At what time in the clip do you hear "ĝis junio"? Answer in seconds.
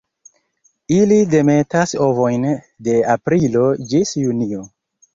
3.95-4.69